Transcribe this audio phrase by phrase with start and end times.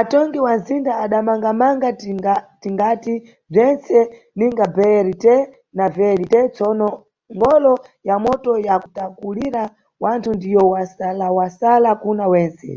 [0.00, 1.88] Atongi wa nzinda adamangamanga
[2.62, 3.14] tingati
[3.52, 3.98] bzwentse,
[4.36, 5.24] ninga BRT
[5.76, 6.88] na VLT, tsono
[7.36, 7.72] ngolo
[8.08, 9.62] ya moto ya kutakulira
[10.02, 12.70] wanthu ndiyo wasalawasala kuna wentse.